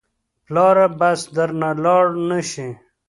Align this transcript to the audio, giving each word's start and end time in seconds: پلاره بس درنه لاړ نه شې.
پلاره 0.45 0.87
بس 0.99 1.21
درنه 1.35 1.69
لاړ 1.83 2.05
نه 2.29 2.39
شې. 2.49 2.69